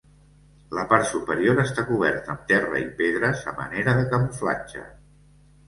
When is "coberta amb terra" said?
1.91-2.81